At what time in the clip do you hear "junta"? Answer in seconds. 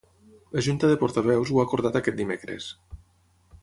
0.67-0.89